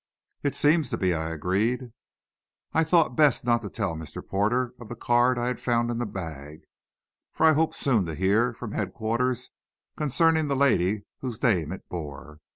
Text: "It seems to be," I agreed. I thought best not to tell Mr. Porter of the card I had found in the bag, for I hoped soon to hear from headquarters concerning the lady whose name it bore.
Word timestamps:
"It 0.41 0.55
seems 0.55 0.89
to 0.89 0.97
be," 0.97 1.13
I 1.13 1.29
agreed. 1.29 1.91
I 2.73 2.83
thought 2.83 3.15
best 3.15 3.45
not 3.45 3.61
to 3.61 3.69
tell 3.69 3.93
Mr. 3.93 4.27
Porter 4.27 4.73
of 4.81 4.89
the 4.89 4.95
card 4.95 5.37
I 5.37 5.45
had 5.45 5.59
found 5.59 5.91
in 5.91 5.99
the 5.99 6.07
bag, 6.07 6.61
for 7.31 7.45
I 7.45 7.53
hoped 7.53 7.75
soon 7.75 8.07
to 8.07 8.15
hear 8.15 8.51
from 8.51 8.71
headquarters 8.71 9.51
concerning 9.95 10.47
the 10.47 10.55
lady 10.55 11.05
whose 11.19 11.43
name 11.43 11.71
it 11.71 11.87
bore. 11.87 12.39